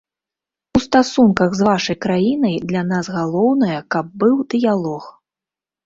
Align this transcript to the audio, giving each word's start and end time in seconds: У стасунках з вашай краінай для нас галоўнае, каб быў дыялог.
У 0.79 0.79
стасунках 0.85 1.49
з 1.59 1.67
вашай 1.69 1.99
краінай 2.07 2.55
для 2.73 2.83
нас 2.93 3.13
галоўнае, 3.19 3.79
каб 3.97 4.05
быў 4.21 4.35
дыялог. 4.57 5.03